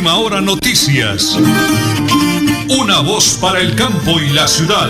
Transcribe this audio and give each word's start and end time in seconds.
Última 0.00 0.16
hora 0.16 0.40
noticias. 0.40 1.36
Una 2.80 3.02
voz 3.02 3.38
para 3.38 3.60
el 3.60 3.76
campo 3.76 4.18
y 4.18 4.32
la 4.32 4.48
ciudad. 4.48 4.88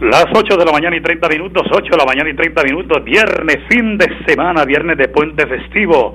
Las 0.00 0.26
8 0.34 0.56
de 0.56 0.64
la 0.64 0.72
mañana 0.72 0.96
y 0.96 1.00
30 1.00 1.28
minutos, 1.28 1.68
8 1.70 1.84
de 1.88 1.96
la 1.98 2.04
mañana 2.04 2.30
y 2.30 2.34
30 2.34 2.64
minutos, 2.64 3.04
viernes, 3.04 3.58
fin 3.70 3.96
de 3.96 4.08
semana, 4.26 4.64
viernes 4.64 4.98
de 4.98 5.06
puente 5.06 5.46
festivo. 5.46 6.14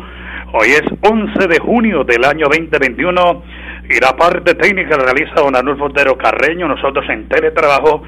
Hoy 0.51 0.67
es 0.67 0.83
11 0.99 1.47
de 1.47 1.59
junio 1.59 2.03
del 2.03 2.25
año 2.25 2.47
2021 2.49 3.43
y 3.89 4.01
la 4.01 4.17
parte 4.17 4.53
técnica 4.55 4.97
realiza 4.97 5.35
don 5.35 5.55
Arnulfo 5.55 5.85
Otero 5.85 6.17
Carreño. 6.17 6.67
Nosotros 6.67 7.05
en 7.07 7.29
teletrabajo 7.29 8.03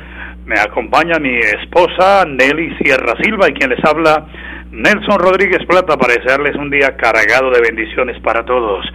me 0.46 0.60
acompaña 0.60 1.18
mi 1.20 1.38
esposa 1.40 2.26
Nelly 2.26 2.78
Sierra 2.78 3.16
Silva 3.22 3.50
y 3.50 3.54
quien 3.54 3.72
les 3.72 3.84
habla 3.84 4.28
Nelson 4.72 5.20
Rodríguez 5.20 5.66
Plata 5.68 5.98
para 5.98 6.14
desearles 6.14 6.56
un 6.56 6.70
día 6.70 6.96
cargado 6.96 7.50
de 7.50 7.62
bendiciones 7.62 8.20
para 8.22 8.46
todos. 8.46 8.86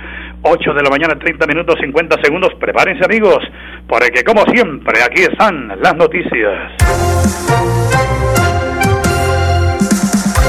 8 0.43 0.75
de 0.75 0.83
la 0.83 0.91
mañana, 0.91 1.19
30 1.19 1.47
minutos 1.47 1.77
50 1.81 2.23
segundos. 2.23 2.51
Prepárense 2.61 3.05
amigos, 3.05 3.39
porque 3.89 4.23
como 4.23 4.45
siempre 4.53 5.03
aquí 5.03 5.23
están 5.23 5.69
las 5.83 5.97
noticias. 5.97 6.73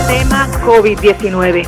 Tema 0.07 0.47
COVID-19. 0.65 1.67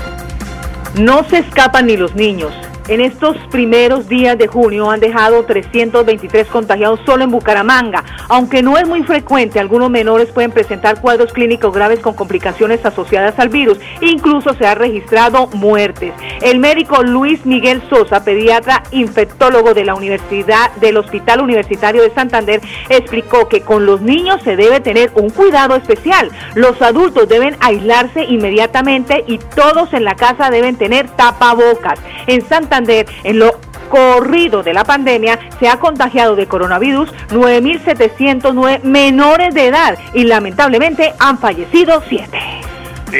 No 1.02 1.24
se 1.24 1.40
escapan 1.40 1.88
ni 1.88 1.98
los 1.98 2.16
niños 2.16 2.54
en 2.88 3.02
estos 3.02 3.38
primeros 3.50 4.08
días 4.08 4.38
de 4.38 4.48
junio 4.48 4.90
han 4.92 5.00
dejado 5.00 5.44
323 5.46 6.48
contagiados 6.48 7.00
solo 7.06 7.24
en 7.24 7.32
Bucaramanga. 7.32 8.04
Aunque 8.30 8.62
no 8.62 8.78
es 8.78 8.88
muy 8.88 9.04
frecuente, 9.04 9.60
algunos 9.60 9.90
menores 9.90 10.32
pueden 10.32 10.52
presentar 10.52 11.00
cuadros 11.00 11.32
clínicos 11.34 11.74
graves 11.74 12.00
con 12.00 12.14
complicaciones 12.14 12.86
asociadas 12.86 13.38
al 13.40 13.50
virus. 13.50 13.80
Incluso 14.02 14.54
se 14.54 14.66
ha 14.66 14.76
registrado 14.76 15.48
muertes. 15.48 16.14
El 16.42 16.60
médico 16.60 17.04
Luis 17.04 17.46
Miguel 17.46 17.82
Sosa, 17.90 18.24
pediatra 18.24 18.84
infectólogo 18.92 19.74
de 19.74 19.86
la 19.86 19.96
Universidad 19.96 20.72
del 20.76 20.98
Hospital 20.98 21.42
Universitario 21.42 22.02
de 22.02 22.14
Santander, 22.14 22.62
explicó 22.90 23.48
que 23.48 23.62
con 23.62 23.86
los 23.86 24.02
niños 24.02 24.42
se 24.44 24.56
debe 24.56 24.80
tener 24.80 25.12
un 25.16 25.30
cuidado 25.30 25.76
especial. 25.76 26.30
Los 26.56 26.82
adultos 26.82 27.30
deben 27.30 27.56
aislarse 27.60 28.24
inmediatamente 28.26 29.24
y 29.28 29.38
todos 29.38 29.94
en 29.94 30.04
la 30.04 30.16
casa 30.16 30.50
deben 30.50 30.76
tener 30.76 31.10
tapabocas. 31.10 32.00
En 32.28 32.48
Santander 32.74 33.06
en 33.24 33.38
lo 33.38 33.60
corrido 33.90 34.64
de 34.64 34.74
la 34.74 34.84
pandemia, 34.84 35.40
se 35.60 35.68
ha 35.68 35.78
contagiado 35.78 36.36
de 36.36 36.48
coronavirus 36.48 37.14
9.709 37.30 38.82
menores 38.82 39.54
de 39.54 39.68
edad 39.68 40.00
y 40.16 40.24
lamentablemente 40.24 41.14
han 41.20 41.38
fallecido 41.38 42.02
7. 42.10 42.28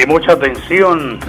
Y 0.02 0.06
mucha 0.06 0.32
atención. 0.32 1.20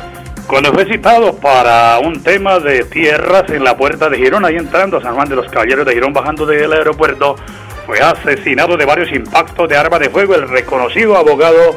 Cuando 0.47 0.73
fue 0.73 0.85
citado 0.85 1.35
para 1.35 1.99
un 1.99 2.23
tema 2.23 2.59
de 2.59 2.83
tierras 2.85 3.49
en 3.49 3.63
la 3.63 3.77
puerta 3.77 4.09
de 4.09 4.17
Girón, 4.17 4.43
ahí 4.45 4.55
entrando 4.55 4.97
a 4.97 5.01
San 5.01 5.13
Juan 5.13 5.29
de 5.29 5.35
los 5.35 5.47
Caballeros 5.51 5.85
de 5.85 5.93
Girón, 5.93 6.13
bajando 6.13 6.47
del 6.47 6.73
aeropuerto, 6.73 7.35
fue 7.85 7.99
asesinado 7.99 8.77
de 8.77 8.85
varios 8.85 9.11
impactos 9.11 9.69
de 9.69 9.77
arma 9.77 9.99
de 9.99 10.09
fuego 10.09 10.33
el 10.33 10.49
reconocido 10.49 11.15
abogado 11.15 11.75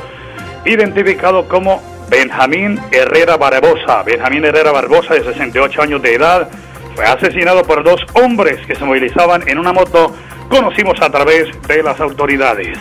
identificado 0.65 1.47
como 1.49 1.98
Benjamín 2.11 2.79
Herrera 2.91 3.37
Barbosa. 3.37 4.03
Benjamín 4.03 4.45
Herrera 4.45 4.73
Barbosa, 4.73 5.15
de 5.15 5.25
68 5.25 5.83
años 5.83 6.03
de 6.03 6.15
edad, 6.15 6.49
fue 6.95 7.05
asesinado 7.05 7.63
por 7.63 7.85
dos 7.85 8.01
hombres 8.15 8.57
que 8.67 8.75
se 8.75 8.85
movilizaban 8.85 9.47
en 9.49 9.59
una 9.59 9.73
moto, 9.73 10.15
conocimos 10.49 11.01
a 11.01 11.11
través 11.11 11.47
de 11.69 11.83
las 11.83 12.01
autoridades. 12.01 12.79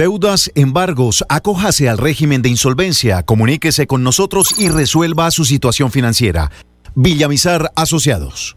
Deudas, 0.00 0.50
embargos, 0.54 1.26
acójase 1.28 1.90
al 1.90 1.98
régimen 1.98 2.40
de 2.40 2.48
insolvencia, 2.48 3.22
comuníquese 3.22 3.86
con 3.86 4.02
nosotros 4.02 4.58
y 4.58 4.70
resuelva 4.70 5.30
su 5.30 5.44
situación 5.44 5.90
financiera. 5.90 6.50
Villamizar 6.94 7.70
Asociados. 7.76 8.56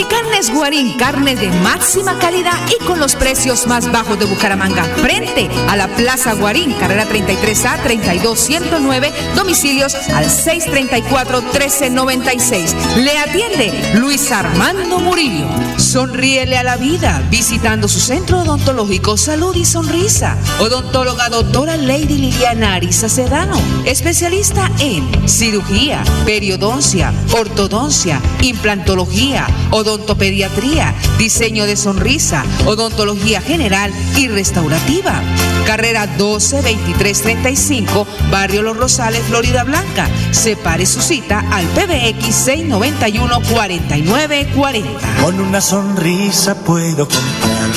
Multicarnes 0.00 0.48
Guarín, 0.50 0.96
carne 0.96 1.36
de 1.36 1.50
máxima 1.60 2.18
calidad 2.18 2.58
y 2.70 2.78
con 2.86 2.98
los 2.98 3.16
precios 3.16 3.66
más 3.66 3.92
bajos 3.92 4.18
de 4.18 4.24
Bucaramanga. 4.24 4.82
Frente 4.84 5.50
a 5.68 5.76
la 5.76 5.88
Plaza 5.88 6.32
Guarín, 6.32 6.72
carrera 6.72 7.06
33A 7.06 7.82
32109, 7.82 9.12
domicilios 9.36 9.94
al 9.94 10.24
634-1396. 10.24 12.96
Le 12.96 13.18
atiende 13.18 13.92
Luis 13.96 14.32
Armando 14.32 15.00
Murillo. 15.00 15.46
Sonríele 15.76 16.56
a 16.56 16.62
la 16.62 16.78
vida 16.78 17.22
visitando 17.30 17.86
su 17.86 18.00
centro 18.00 18.38
odontológico 18.38 19.18
Salud 19.18 19.54
y 19.54 19.66
Sonrisa. 19.66 20.38
Odontóloga 20.60 21.28
doctora 21.28 21.76
Lady 21.76 22.16
Liliana 22.16 22.76
Arisa 22.76 23.10
Sedano, 23.10 23.60
especialista 23.84 24.70
en 24.78 25.28
cirugía, 25.28 26.02
periodoncia, 26.24 27.12
ortodoncia, 27.38 28.18
implantología, 28.40 29.46
odontopediatría, 29.90 30.94
diseño 31.18 31.66
de 31.66 31.76
sonrisa, 31.76 32.44
odontología 32.66 33.40
general 33.40 33.92
y 34.16 34.28
restaurativa. 34.28 35.20
Carrera 35.66 36.06
12 36.06 36.62
23 36.62 37.22
35, 37.22 38.06
Barrio 38.30 38.62
Los 38.62 38.76
Rosales, 38.76 39.22
Florida 39.24 39.64
Blanca. 39.64 40.08
Separe 40.30 40.86
su 40.86 41.00
cita 41.00 41.44
al 41.50 41.66
PBX 41.66 42.34
691 42.34 43.40
4940. 43.52 45.22
Con 45.22 45.40
una 45.40 45.60
sonrisa 45.60 46.54
puedo 46.54 47.08
contar. 47.08 47.70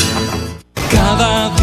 Cada 0.91 1.49
día 1.55 1.62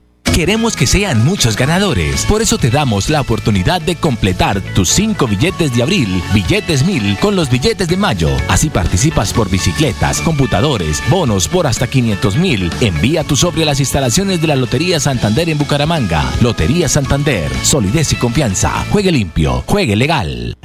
Queremos 0.33 0.77
que 0.77 0.87
sean 0.87 1.25
muchos 1.25 1.57
ganadores. 1.57 2.25
Por 2.25 2.41
eso 2.41 2.57
te 2.57 2.69
damos 2.69 3.09
la 3.09 3.19
oportunidad 3.19 3.81
de 3.81 3.97
completar 3.97 4.61
tus 4.73 4.89
cinco 4.89 5.27
billetes 5.27 5.75
de 5.75 5.83
abril, 5.83 6.23
billetes 6.33 6.85
mil, 6.85 7.17
con 7.19 7.35
los 7.35 7.49
billetes 7.49 7.89
de 7.89 7.97
mayo. 7.97 8.29
Así 8.47 8.69
participas 8.69 9.33
por 9.33 9.49
bicicletas, 9.49 10.21
computadores, 10.21 11.03
bonos 11.09 11.49
por 11.49 11.67
hasta 11.67 11.87
500 11.87 12.37
mil. 12.37 12.71
Envía 12.79 13.25
tu 13.25 13.35
sobre 13.35 13.63
a 13.63 13.65
las 13.65 13.81
instalaciones 13.81 14.41
de 14.41 14.47
la 14.47 14.55
Lotería 14.55 15.01
Santander 15.01 15.49
en 15.49 15.57
Bucaramanga. 15.57 16.23
Lotería 16.41 16.87
Santander. 16.87 17.51
Solidez 17.63 18.13
y 18.13 18.15
confianza. 18.15 18.85
Juegue 18.89 19.11
limpio. 19.11 19.63
Juegue 19.67 19.97
legal. 19.97 20.55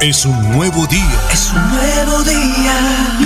Es 0.00 0.24
un 0.24 0.52
nuevo 0.52 0.86
día. 0.86 1.20
Es 1.32 1.50
un 1.52 1.70
nuevo 1.70 2.22
día, 2.22 3.18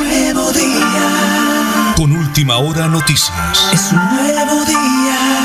nuevo 0.52 0.66
día. 0.66 1.94
Con 1.96 2.12
última 2.12 2.58
hora 2.58 2.88
noticias. 2.88 3.58
Es 3.72 3.92
un 3.92 3.98
nuevo 4.16 4.64
día, 4.64 5.39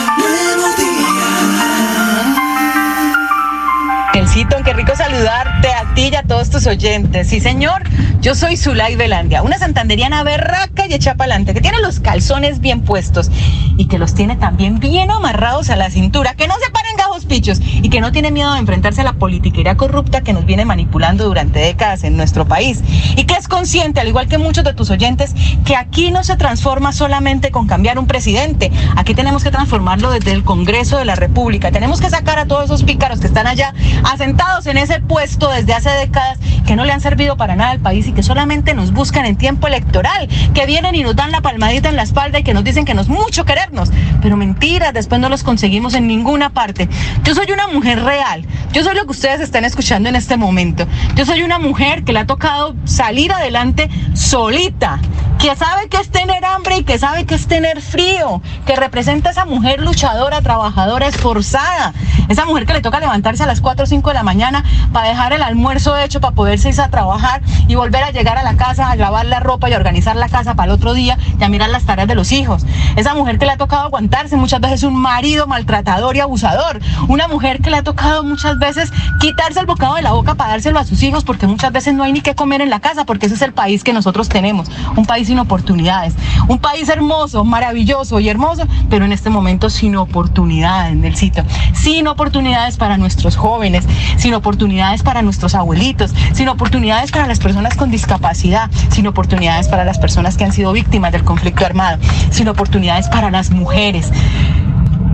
ti 5.96 6.10
y 6.12 6.16
a 6.16 6.24
todos 6.24 6.50
tus 6.50 6.68
oyentes. 6.68 7.30
Sí, 7.30 7.40
señor, 7.40 7.84
yo 8.20 8.36
soy 8.36 8.58
Zulay 8.58 8.96
Velandia, 8.98 9.42
una 9.44 9.58
santanderiana 9.58 10.24
berraca 10.24 10.86
y 10.88 10.94
hecha 10.94 11.16
pa'lante, 11.16 11.54
que 11.54 11.62
tiene 11.62 11.80
los 11.80 12.02
calzones 12.02 12.60
bien 12.60 12.82
puestos 12.82 13.32
y 13.78 13.88
que 13.88 13.98
los 13.98 14.14
tiene 14.14 14.36
también 14.36 14.80
bien 14.80 15.10
amarrados 15.10 15.70
a 15.70 15.76
la 15.76 15.90
cintura, 15.90 16.34
que 16.36 16.48
no 16.48 16.56
se 16.64 16.70
paren 16.72 16.98
gajos 16.98 17.26
pichos 17.26 17.62
y 17.62 17.90
que 17.90 18.02
no 18.02 18.12
tiene 18.12 18.32
miedo 18.32 18.54
de 18.54 18.60
enfrentarse 18.60 19.02
a 19.02 19.04
la 19.06 19.14
politiquería 19.14 19.78
corrupta 19.78 20.22
que 20.22 20.34
nos 20.34 20.46
viene 20.46 20.66
manipulando 20.66 21.26
durante 21.26 21.60
décadas 21.60 22.04
en 22.04 22.18
nuestro 22.18 22.46
país 22.46 22.84
y 23.16 23.24
que 23.24 23.36
es 23.36 23.48
consciente, 23.48 24.02
al 24.02 24.08
igual 24.08 24.28
que 24.28 24.38
muchos 24.38 24.66
de 24.66 24.74
tus 24.74 24.90
oyentes, 24.90 25.34
que 25.66 25.78
aquí 25.78 26.12
no 26.12 26.24
se 26.24 26.36
transforma 26.36 26.92
solamente 26.92 27.52
con 27.52 27.68
cambiar 27.68 28.00
un 28.00 28.08
presidente, 28.08 28.72
aquí 28.98 29.14
tenemos 29.14 29.44
que 29.44 29.52
transformarlo 29.52 30.12
desde 30.12 30.34
el 30.34 30.44
Congreso 30.44 30.98
de 30.98 31.06
la 31.06 31.16
República, 31.16 31.72
tenemos 31.72 32.02
que 32.02 32.10
sacar 32.10 32.38
a 32.40 32.46
todos 32.46 32.66
esos 32.66 32.84
pícaros 32.84 33.22
que 33.22 33.28
están 33.28 33.48
allá 33.48 33.74
asentados 34.04 34.68
en 34.68 34.78
ese 34.78 35.00
puesto 35.00 35.50
desde 35.50 35.74
hace 35.74 35.85
décadas 35.92 36.40
que 36.66 36.76
no 36.76 36.86
le 36.86 36.92
han 36.92 37.02
servido 37.02 37.38
para 37.38 37.56
nada 37.56 37.72
al 37.72 37.80
país 37.80 38.08
y 38.08 38.12
que 38.12 38.24
solamente 38.24 38.74
nos 38.74 38.92
buscan 38.92 39.26
en 39.26 39.36
tiempo 39.36 39.68
electoral, 39.68 40.28
que 40.54 40.66
vienen 40.66 40.96
y 40.96 41.04
nos 41.04 41.16
dan 41.16 41.32
la 41.32 41.42
palmadita 41.42 41.90
en 41.90 41.96
la 41.96 42.04
espalda 42.04 42.40
y 42.40 42.44
que 42.44 42.54
nos 42.54 42.64
dicen 42.64 42.86
que 42.86 42.94
nos 42.94 43.08
mucho 43.08 43.46
querernos, 43.46 43.92
pero 44.22 44.38
mentiras, 44.38 44.94
después 44.94 45.22
no 45.22 45.30
los 45.30 45.44
conseguimos 45.44 45.94
en 45.94 46.08
ninguna 46.08 46.50
parte. 46.50 46.90
Yo 47.24 47.36
soy 47.36 47.52
una 47.52 47.68
mujer 47.68 48.04
real, 48.04 48.46
yo 48.74 48.84
soy 48.84 48.96
lo 48.96 49.06
que 49.06 49.12
ustedes 49.12 49.42
están 49.42 49.66
escuchando 49.66 50.10
en 50.10 50.16
este 50.16 50.38
momento. 50.38 50.88
Yo 51.16 51.26
soy 51.26 51.44
una 51.44 51.60
mujer 51.60 52.04
que 52.04 52.14
le 52.14 52.20
ha 52.20 52.26
tocado 52.26 52.76
salir 52.86 53.32
adelante 53.32 53.90
solita, 54.14 55.00
que 55.40 55.56
sabe 55.56 55.90
que 55.90 55.98
es 55.98 56.10
tener 56.10 56.44
hambre 56.46 56.78
y 56.78 56.84
que 56.84 56.98
sabe 56.98 57.26
que 57.26 57.36
es 57.36 57.48
tener 57.48 57.82
frío, 57.82 58.42
que 58.66 58.76
representa 58.76 59.30
a 59.30 59.32
esa 59.32 59.46
mujer 59.46 59.82
luchadora, 59.82 60.42
trabajadora, 60.42 61.08
esforzada, 61.08 61.94
esa 62.30 62.46
mujer 62.46 62.66
que 62.66 62.74
le 62.74 62.82
toca 62.82 63.00
levantarse 63.00 63.44
a 63.44 63.46
las 63.46 63.62
4 63.62 63.84
o 63.84 63.88
5 63.88 64.10
de 64.10 64.14
la 64.14 64.24
mañana 64.24 64.64
para 64.92 65.10
dejar 65.10 65.34
el 65.34 65.42
almuerzo 65.42 65.98
hecho, 65.98 66.22
para 66.22 66.36
poderse 66.36 66.70
irse 66.70 66.82
a 66.82 66.90
trabajar 66.90 67.42
y 67.68 67.76
volver 67.76 68.04
a 68.04 68.12
llegar 68.12 68.38
a 68.38 68.44
la 68.44 68.56
casa, 68.56 68.90
a 68.90 68.96
lavar 68.96 69.26
la 69.26 69.40
ropa 69.40 69.70
y 69.70 69.74
a 69.74 69.78
organizar 69.78 70.16
la 70.16 70.30
casa 70.30 70.56
para 70.56 70.72
el 70.72 70.72
otro 70.72 70.94
día 70.94 71.18
y 71.40 71.44
a 71.44 71.50
mirar 71.50 71.70
las 71.70 71.84
tareas 71.84 72.08
de 72.08 72.16
los 72.16 72.32
hijos. 72.32 72.66
Esa 72.96 73.14
mujer 73.14 73.38
que 73.38 73.46
le 73.46 73.52
ha 73.52 73.58
tocado 73.58 73.84
aguantarse 73.84 74.36
muchas 74.38 74.62
veces 74.62 74.84
un 74.84 74.96
marido 74.96 75.48
maltratador 75.48 76.16
y 76.16 76.20
abusador. 76.20 76.80
Una 77.08 77.28
mujer 77.28 77.62
que 77.62 77.70
le 77.70 77.78
ha 77.78 77.84
tocado 77.84 78.24
muchas 78.24 78.58
veces 78.58 78.92
quitarse 79.20 79.60
el 79.60 79.66
bocado 79.66 79.96
de 79.96 80.02
la 80.02 80.14
boca 80.14 80.36
para 80.36 80.52
dárselo 80.52 80.80
a 80.80 80.86
sus 80.86 81.04
hijos 81.04 81.24
porque 81.24 81.48
muchas 81.48 81.72
veces 81.72 81.94
no 81.94 82.04
hay 82.04 82.14
ni 82.14 82.22
qué 82.22 82.36
comer 82.36 82.62
en 82.62 82.70
la 82.70 82.80
casa 82.80 83.06
porque 83.06 83.28
ese 83.28 83.36
es 83.36 83.42
el 83.42 83.54
país 83.54 83.84
que 83.84 83.94
nosotros 83.94 84.30
tenemos. 84.30 84.70
Un 84.96 85.06
país 85.06 85.25
sin 85.26 85.40
oportunidades. 85.40 86.14
Un 86.48 86.60
país 86.60 86.90
hermoso, 86.90 87.44
maravilloso 87.44 88.20
y 88.20 88.30
hermoso, 88.30 88.68
pero 88.90 89.06
en 89.06 89.12
este 89.12 89.30
momento 89.30 89.70
sin 89.70 89.96
oportunidades, 89.96 91.04
el 91.04 91.16
sitio. 91.16 91.44
Sin 91.74 92.08
oportunidades 92.08 92.78
para 92.78 92.98
nuestros 92.98 93.36
jóvenes, 93.36 93.86
sin 94.18 94.34
oportunidades 94.34 95.04
para 95.04 95.22
nuestros 95.22 95.56
abuelitos, 95.56 96.14
sin 96.34 96.50
oportunidades 96.50 97.12
para 97.12 97.28
las 97.28 97.40
personas 97.40 97.76
con 97.76 97.92
discapacidad, 97.92 98.70
sin 98.90 99.08
oportunidades 99.08 99.68
para 99.68 99.86
las 99.86 100.00
personas 100.00 100.38
que 100.38 100.46
han 100.46 100.54
sido 100.54 100.72
víctimas 100.72 101.12
del 101.12 101.24
conflicto 101.24 101.66
armado, 101.66 101.98
sin 102.32 102.48
oportunidades 102.48 103.08
para 103.10 103.32
las 103.32 103.52
mujeres. 103.52 104.12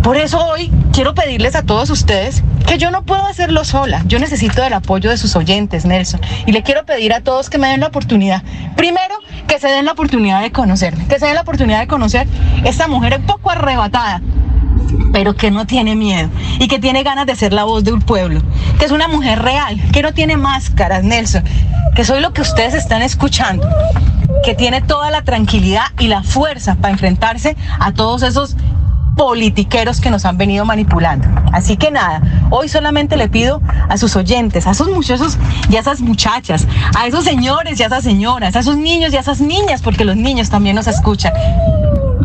Por 0.03 0.17
eso 0.17 0.43
hoy 0.43 0.71
quiero 0.91 1.13
pedirles 1.13 1.55
a 1.55 1.61
todos 1.61 1.91
ustedes 1.91 2.43
que 2.65 2.79
yo 2.79 2.89
no 2.89 3.03
puedo 3.03 3.23
hacerlo 3.27 3.63
sola. 3.63 4.01
Yo 4.07 4.17
necesito 4.17 4.61
del 4.63 4.73
apoyo 4.73 5.11
de 5.11 5.17
sus 5.17 5.35
oyentes, 5.35 5.85
Nelson. 5.85 6.19
Y 6.47 6.53
le 6.53 6.63
quiero 6.63 6.85
pedir 6.85 7.13
a 7.13 7.21
todos 7.21 7.51
que 7.51 7.59
me 7.59 7.67
den 7.67 7.81
la 7.81 7.87
oportunidad. 7.87 8.41
Primero, 8.75 9.15
que 9.47 9.59
se 9.59 9.67
den 9.67 9.85
la 9.85 9.91
oportunidad 9.91 10.41
de 10.41 10.51
conocerme, 10.51 11.05
que 11.07 11.19
se 11.19 11.27
den 11.27 11.35
la 11.35 11.41
oportunidad 11.41 11.81
de 11.81 11.87
conocer 11.87 12.27
esta 12.63 12.87
mujer 12.87 13.17
un 13.19 13.25
poco 13.27 13.51
arrebatada, 13.51 14.21
pero 15.13 15.35
que 15.35 15.51
no 15.51 15.67
tiene 15.67 15.95
miedo 15.95 16.29
y 16.59 16.67
que 16.67 16.79
tiene 16.79 17.03
ganas 17.03 17.27
de 17.27 17.35
ser 17.35 17.53
la 17.53 17.63
voz 17.63 17.83
de 17.83 17.93
un 17.93 18.01
pueblo, 18.01 18.41
que 18.79 18.85
es 18.85 18.91
una 18.91 19.07
mujer 19.07 19.41
real, 19.41 19.79
que 19.91 20.01
no 20.01 20.13
tiene 20.13 20.35
máscaras, 20.35 21.03
Nelson, 21.03 21.43
que 21.95 22.05
soy 22.05 22.21
lo 22.21 22.33
que 22.33 22.41
ustedes 22.41 22.73
están 22.73 23.01
escuchando, 23.01 23.67
que 24.43 24.55
tiene 24.55 24.81
toda 24.81 25.11
la 25.11 25.23
tranquilidad 25.23 25.85
y 25.99 26.07
la 26.07 26.23
fuerza 26.23 26.75
para 26.75 26.93
enfrentarse 26.93 27.55
a 27.79 27.91
todos 27.91 28.23
esos 28.23 28.55
politiqueros 29.21 30.01
que 30.01 30.09
nos 30.09 30.25
han 30.25 30.35
venido 30.35 30.65
manipulando. 30.65 31.27
Así 31.53 31.77
que 31.77 31.91
nada, 31.91 32.23
hoy 32.49 32.67
solamente 32.67 33.17
le 33.17 33.29
pido 33.29 33.61
a 33.87 33.95
sus 33.95 34.15
oyentes, 34.15 34.65
a 34.65 34.71
esos 34.71 34.89
muchachos 34.89 35.37
y 35.69 35.75
a 35.75 35.79
esas 35.79 36.01
muchachas, 36.01 36.67
a 36.97 37.05
esos 37.05 37.23
señores 37.23 37.79
y 37.79 37.83
a 37.83 37.85
esas 37.85 38.03
señoras, 38.03 38.55
a 38.55 38.61
esos 38.61 38.77
niños 38.77 39.13
y 39.13 39.17
a 39.17 39.19
esas 39.19 39.39
niñas, 39.39 39.83
porque 39.83 40.05
los 40.05 40.15
niños 40.15 40.49
también 40.49 40.75
nos 40.75 40.87
escuchan, 40.87 41.33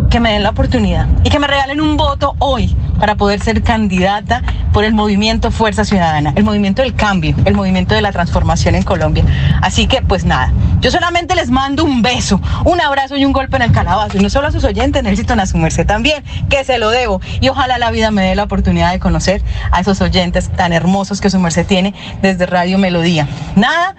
que 0.08 0.20
me 0.20 0.32
den 0.32 0.42
la 0.42 0.48
oportunidad 0.48 1.06
y 1.22 1.28
que 1.28 1.38
me 1.38 1.46
regalen 1.46 1.82
un 1.82 1.98
voto 1.98 2.34
hoy 2.38 2.74
para 2.98 3.14
poder 3.14 3.40
ser 3.40 3.62
candidata 3.62 4.42
por 4.72 4.84
el 4.84 4.94
movimiento 4.94 5.50
Fuerza 5.50 5.84
Ciudadana, 5.84 6.32
el 6.36 6.44
movimiento 6.44 6.82
del 6.82 6.94
cambio, 6.94 7.34
el 7.44 7.54
movimiento 7.54 7.94
de 7.94 8.02
la 8.02 8.12
transformación 8.12 8.74
en 8.74 8.82
Colombia. 8.82 9.24
Así 9.62 9.86
que 9.86 10.02
pues 10.02 10.24
nada, 10.24 10.52
yo 10.80 10.90
solamente 10.90 11.34
les 11.34 11.50
mando 11.50 11.84
un 11.84 12.02
beso, 12.02 12.40
un 12.64 12.80
abrazo 12.80 13.16
y 13.16 13.24
un 13.24 13.32
golpe 13.32 13.56
en 13.56 13.62
el 13.62 13.72
calabazo, 13.72 14.18
y 14.18 14.20
no 14.20 14.30
solo 14.30 14.48
a 14.48 14.52
sus 14.52 14.64
oyentes, 14.64 15.02
necesito 15.02 15.34
a 15.34 15.46
su 15.46 15.58
merced 15.58 15.86
también, 15.86 16.24
que 16.48 16.64
se 16.64 16.78
lo 16.78 16.90
debo, 16.90 17.20
y 17.40 17.48
ojalá 17.48 17.78
la 17.78 17.90
vida 17.90 18.10
me 18.10 18.24
dé 18.24 18.34
la 18.34 18.44
oportunidad 18.44 18.92
de 18.92 18.98
conocer 18.98 19.42
a 19.70 19.80
esos 19.80 20.00
oyentes 20.00 20.50
tan 20.50 20.72
hermosos 20.72 21.20
que 21.20 21.30
su 21.30 21.38
merced 21.38 21.66
tiene 21.66 21.94
desde 22.22 22.46
Radio 22.46 22.78
Melodía. 22.78 23.28
Nada, 23.54 23.94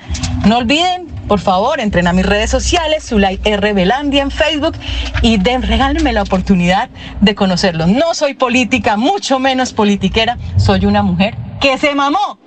no 0.46 0.58
olviden 0.58 1.17
por 1.28 1.40
favor, 1.40 1.80
entren 1.80 2.08
a 2.08 2.14
mis 2.14 2.26
redes 2.26 2.50
sociales, 2.50 3.06
Zulay 3.08 3.40
R. 3.44 3.74
Belandia 3.74 4.22
en 4.22 4.32
Facebook 4.32 4.76
y 5.22 5.38
den, 5.38 5.62
regálenme 5.62 6.14
la 6.14 6.24
oportunidad 6.24 6.90
de 7.22 7.36
conocerlo. 7.36 7.88
No 7.88 8.14
soy 8.14 8.34
política, 8.34 8.98
mucho 8.98 9.40
menos 9.40 9.74
politiquera, 9.74 10.38
soy 10.58 10.86
una 10.86 11.04
mujer 11.04 11.36
que 11.60 11.78
se 11.78 11.94
mamó 11.96 12.40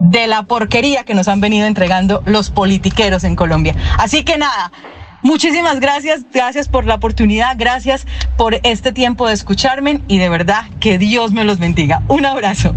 de 0.00 0.26
la 0.26 0.44
porquería 0.44 1.04
que 1.04 1.14
nos 1.14 1.28
han 1.28 1.40
venido 1.40 1.66
entregando 1.66 2.22
los 2.26 2.50
politiqueros 2.50 3.24
en 3.24 3.36
Colombia. 3.36 3.74
Así 3.98 4.24
que 4.24 4.38
nada, 4.38 4.72
Muchísimas 5.20 5.80
gracias, 5.80 6.24
gracias 6.32 6.68
por 6.68 6.86
la 6.86 6.94
oportunidad, 6.94 7.56
gracias 7.58 8.06
por 8.36 8.60
este 8.62 8.92
tiempo 8.92 9.26
de 9.26 9.34
escucharme 9.34 10.00
y 10.06 10.18
de 10.18 10.28
verdad 10.28 10.66
que 10.78 10.96
Dios 10.96 11.32
me 11.32 11.42
los 11.42 11.58
bendiga. 11.58 12.02
Un 12.06 12.24
abrazo. 12.24 12.72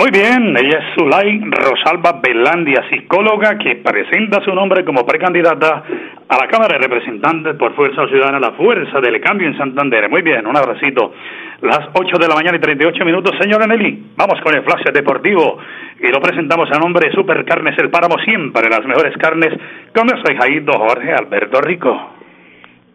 Muy 0.00 0.10
bien, 0.12 0.56
ella 0.56 0.78
es 0.78 0.94
Zulay 0.94 1.40
Rosalba 1.40 2.22
Belandia, 2.22 2.88
psicóloga 2.88 3.58
que 3.58 3.76
presenta 3.84 4.42
su 4.42 4.54
nombre 4.54 4.82
como 4.82 5.04
precandidata 5.04 5.82
a 6.26 6.38
la 6.38 6.48
Cámara 6.48 6.78
de 6.78 6.88
Representantes 6.88 7.54
por 7.56 7.74
Fuerza 7.74 8.08
Ciudadana, 8.08 8.40
la 8.40 8.52
Fuerza 8.52 8.98
del 8.98 9.20
Cambio 9.20 9.48
en 9.48 9.58
Santander. 9.58 10.08
Muy 10.08 10.22
bien, 10.22 10.46
un 10.46 10.56
abracito. 10.56 11.12
Las 11.60 11.90
8 11.92 12.16
de 12.16 12.28
la 12.28 12.34
mañana 12.34 12.56
y 12.56 12.60
38 12.60 13.04
minutos, 13.04 13.36
señora 13.38 13.66
Nelly. 13.66 14.12
Vamos 14.16 14.40
con 14.40 14.54
el 14.54 14.62
flash 14.62 14.84
deportivo 14.90 15.58
y 16.00 16.06
lo 16.06 16.18
presentamos 16.22 16.70
a 16.72 16.78
nombre 16.78 17.06
de 17.06 17.14
Super 17.14 17.44
Carnes 17.44 17.76
El 17.76 17.90
Páramo, 17.90 18.16
siempre 18.24 18.70
las 18.70 18.86
mejores 18.86 19.14
carnes, 19.18 19.50
con 19.94 20.06
nuestro 20.06 20.32
hijadito 20.32 20.78
Jorge 20.78 21.12
Alberto 21.12 21.60
Rico. 21.60 22.19